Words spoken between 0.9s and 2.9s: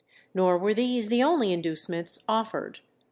the only inducements offered.